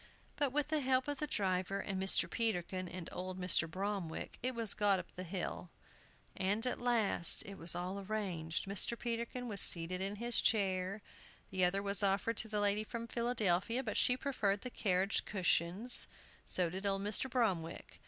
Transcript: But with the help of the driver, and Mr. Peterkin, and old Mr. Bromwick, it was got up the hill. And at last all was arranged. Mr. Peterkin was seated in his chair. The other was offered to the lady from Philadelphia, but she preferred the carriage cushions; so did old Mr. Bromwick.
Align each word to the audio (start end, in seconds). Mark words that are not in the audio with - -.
But 0.35 0.51
with 0.51 0.69
the 0.69 0.79
help 0.79 1.07
of 1.07 1.19
the 1.19 1.27
driver, 1.27 1.79
and 1.79 2.01
Mr. 2.01 2.27
Peterkin, 2.27 2.89
and 2.89 3.07
old 3.11 3.39
Mr. 3.39 3.69
Bromwick, 3.69 4.39
it 4.41 4.55
was 4.55 4.73
got 4.73 4.97
up 4.97 5.11
the 5.11 5.21
hill. 5.23 5.69
And 6.35 6.65
at 6.65 6.81
last 6.81 7.43
all 7.47 7.53
was 7.57 7.75
arranged. 7.75 8.65
Mr. 8.65 8.97
Peterkin 8.97 9.47
was 9.47 9.61
seated 9.61 10.01
in 10.01 10.15
his 10.15 10.41
chair. 10.41 11.03
The 11.51 11.63
other 11.65 11.83
was 11.83 12.01
offered 12.01 12.37
to 12.37 12.47
the 12.47 12.59
lady 12.59 12.83
from 12.83 13.05
Philadelphia, 13.05 13.83
but 13.83 13.95
she 13.95 14.17
preferred 14.17 14.61
the 14.61 14.71
carriage 14.71 15.23
cushions; 15.25 16.07
so 16.47 16.71
did 16.71 16.87
old 16.87 17.03
Mr. 17.03 17.29
Bromwick. 17.29 17.99